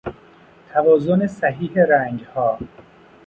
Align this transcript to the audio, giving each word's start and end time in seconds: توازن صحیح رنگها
توازن 0.73 1.27
صحیح 1.27 1.73
رنگها 1.77 2.57